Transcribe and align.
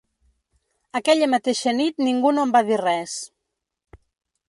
Aquella 0.99 1.27
mateixa 1.35 1.75
nit 1.81 2.03
ningú 2.07 2.35
no 2.39 2.49
em 2.49 2.57
va 2.59 2.65
dir 2.73 2.83
res. 2.85 3.19